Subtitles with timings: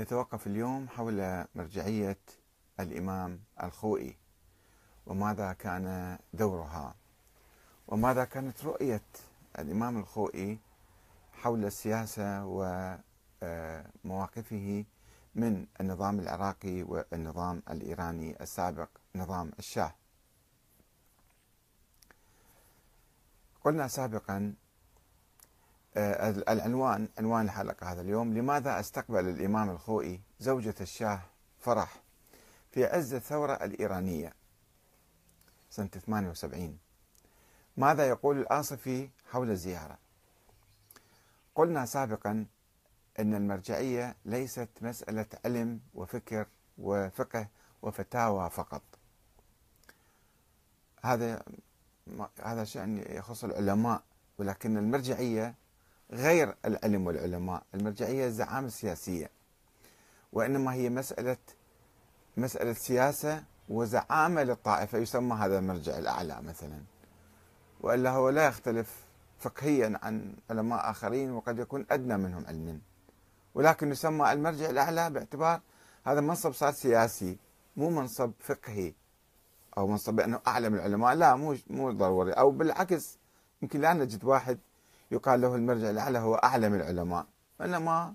[0.00, 2.18] نتوقف اليوم حول مرجعية
[2.80, 4.16] الإمام الخوئي
[5.06, 6.94] وماذا كان دورها
[7.88, 9.02] وماذا كانت رؤية
[9.58, 10.58] الإمام الخوئي
[11.32, 12.44] حول السياسة
[13.42, 14.84] ومواقفه
[15.34, 19.94] من النظام العراقي والنظام الإيراني السابق نظام الشاه.
[23.64, 24.63] قلنا سابقا آه،
[25.96, 28.34] العنوان عنوان الحلقة هذا اليوم.
[28.34, 31.20] لماذا أستقبل الإمام الخوئي زوجة الشاه
[31.60, 32.00] فرح
[32.72, 34.32] في عز الثورة الإيرانية؟
[35.70, 36.78] سنة 78
[37.76, 39.98] ماذا يقول الآصفي حول الزيارة؟
[41.54, 42.46] قلنا سابقا
[43.18, 46.46] أن المرجعية ليست مسألة علم وفكر
[46.78, 47.48] وفقه
[47.82, 48.82] وفتاوى فقط.
[51.02, 51.42] هذا
[52.42, 54.02] هذا شأن يخص العلماء
[54.38, 55.54] ولكن المرجعية
[56.12, 57.62] غير العلم والعلماء.
[57.74, 59.30] المرجعية الزعامة السياسية
[60.32, 61.36] وإنما هي مسألة
[62.36, 66.82] مسألة سياسة وزعامة للطائفة يسمى هذا المرجع الأعلى مثلا.
[67.80, 69.04] وإلا هو لا يختلف
[69.38, 72.78] فقهيا عن علماء آخرين وقد يكون أدنى منهم علما.
[73.54, 75.60] ولكن يسمى المرجع الأعلى باعتبار
[76.04, 77.38] هذا منصب صار سياسي
[77.76, 78.94] مو منصب فقهي
[79.78, 81.14] أو منصب بأنه أعلى من العلماء.
[81.14, 82.32] لا مو مو ضروري.
[82.32, 83.18] أو بالعكس
[83.62, 84.58] يمكن لا نجد واحد
[85.14, 87.26] يقال له المرجع الأعلى هو أعلم العلماء.
[87.60, 88.14] وإنما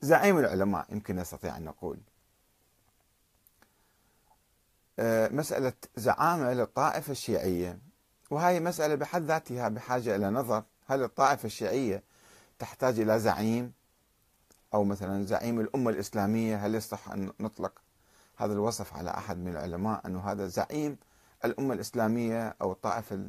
[0.00, 1.98] زعيم العلماء يمكن نستطيع أن نقول.
[4.98, 7.78] آه، مسألة زعامة للطائفة الشيعية
[8.30, 10.62] وهي مسألة بحد ذاتها بحاجة إلى نظر.
[10.86, 12.02] هل الطائفة الشيعية
[12.58, 13.72] تحتاج إلى زعيم؟
[14.74, 17.72] أو مثلا زعيم الأمة الإسلامية هل يصح أن نطلق
[18.36, 20.96] هذا الوصف على أحد من العلماء أنه هذا زعيم
[21.44, 23.28] الأمة الإسلامية أو الطائفة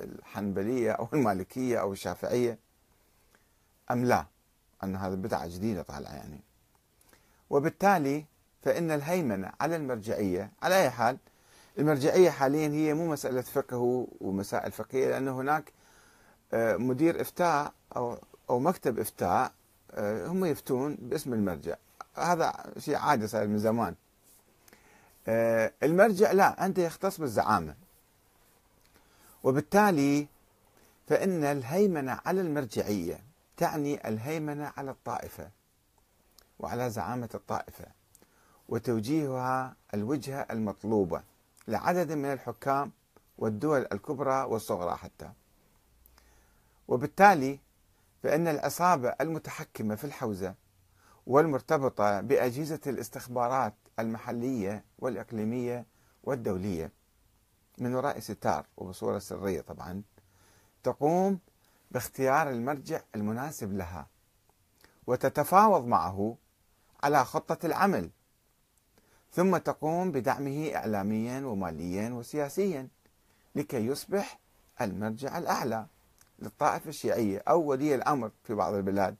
[0.00, 2.58] الحنبلية أو المالكية أو الشافعية
[3.90, 4.26] أم لا؟
[4.84, 6.40] أن هذا بدعة جديدة طالعة يعني.
[7.50, 8.24] وبالتالي
[8.62, 11.18] فإن الهيمنة على المرجعية على أي حال
[11.78, 15.72] المرجعية حاليا هي مو مسألة فقه ومسائل فقهية لأن هناك
[16.52, 18.18] آه، مدير إفتاء أو
[18.50, 19.52] أو مكتب إفتاء
[19.90, 21.76] آه، هم يفتون باسم المرجع.
[22.14, 23.94] هذا شيء عادي صار من زمان.
[25.82, 27.74] المرجع لا أنت يختص بالزعامة.
[29.42, 30.26] وبالتالي
[31.06, 33.20] فإن الهيمنة على المرجعية
[33.56, 35.50] تعني الهيمنة على الطائفة
[36.58, 37.84] وعلى زعامة الطائفة
[38.68, 41.22] وتوجيهها الوجهة المطلوبة
[41.68, 42.92] لعدد من الحكام
[43.38, 45.30] والدول الكبرى والصغرى حتى.
[46.88, 47.58] وبالتالي
[48.22, 50.54] فإن العصابة المتحكمة في الحوزة
[51.26, 55.86] والمرتبطة بأجهزة الاستخبارات المحلية والإقليمية
[56.22, 56.92] والدولية.
[57.78, 60.02] من وراء ستار وبصورة سرية طبعا
[60.82, 61.38] تقوم
[61.90, 64.06] باختيار المرجع المناسب لها
[65.06, 66.36] وتتفاوض معه
[67.02, 68.10] على خطة العمل.
[69.32, 72.88] ثم تقوم بدعمه إعلاميا وماليا وسياسيا
[73.54, 74.40] لكي يصبح
[74.80, 75.86] المرجع الأعلى
[76.38, 79.16] للطائفة الشيعية أو ولي الأمر في بعض البلاد.